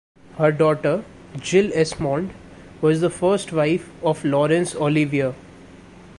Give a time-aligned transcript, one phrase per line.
[0.39, 1.05] Her daughter,
[1.37, 2.31] Jill Esmond,
[2.81, 5.35] was the first wife of Laurence Olivier.